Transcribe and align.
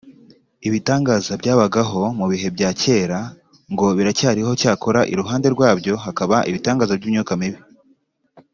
Ibitangaza 0.67 1.31
byabagaho 1.41 2.01
mu 2.19 2.25
bihe 2.31 2.47
bya 2.55 2.69
kera 2.81 3.19
ngo 3.73 3.85
biracyariho 3.97 4.51
cyakora 4.61 4.99
iruhande 5.13 5.47
rwabyo 5.55 5.93
hakaba 6.05 6.35
ibitangaza 6.49 6.93
by’imyuka 6.99 7.33
mibi 7.41 7.59